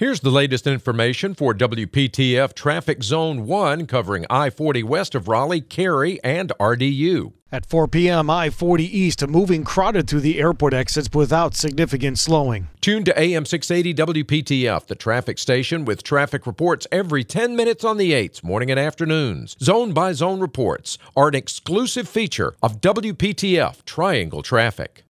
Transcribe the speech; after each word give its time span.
Here's 0.00 0.20
the 0.20 0.30
latest 0.30 0.66
information 0.66 1.34
for 1.34 1.52
WPTF 1.52 2.54
Traffic 2.54 3.02
Zone 3.02 3.46
1 3.46 3.86
covering 3.86 4.24
I 4.30 4.48
40 4.48 4.82
west 4.82 5.14
of 5.14 5.28
Raleigh, 5.28 5.60
Cary, 5.60 6.18
and 6.24 6.50
RDU. 6.58 7.34
At 7.52 7.66
4 7.66 7.86
p.m., 7.86 8.30
I 8.30 8.48
40 8.48 8.84
East 8.84 9.26
moving 9.28 9.62
crowded 9.62 10.08
through 10.08 10.20
the 10.20 10.40
airport 10.40 10.72
exits 10.72 11.10
without 11.12 11.54
significant 11.54 12.18
slowing. 12.18 12.68
Tune 12.80 13.04
to 13.04 13.20
AM 13.20 13.44
680 13.44 14.22
WPTF, 14.22 14.86
the 14.86 14.94
traffic 14.94 15.36
station 15.36 15.84
with 15.84 16.02
traffic 16.02 16.46
reports 16.46 16.86
every 16.90 17.22
10 17.22 17.54
minutes 17.54 17.84
on 17.84 17.98
the 17.98 18.12
8s, 18.12 18.42
morning 18.42 18.70
and 18.70 18.80
afternoons. 18.80 19.54
Zone 19.60 19.92
by 19.92 20.14
zone 20.14 20.40
reports 20.40 20.96
are 21.14 21.28
an 21.28 21.34
exclusive 21.34 22.08
feature 22.08 22.54
of 22.62 22.80
WPTF 22.80 23.84
Triangle 23.84 24.42
Traffic. 24.42 24.98